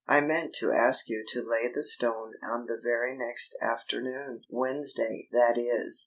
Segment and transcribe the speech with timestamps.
[0.07, 5.29] "I meant to ask you to lay the stone on the very next afternoon Wednesday,
[5.31, 5.99] that is!"